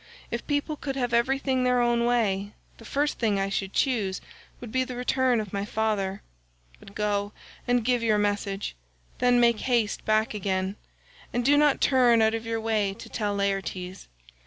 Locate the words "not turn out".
11.55-12.33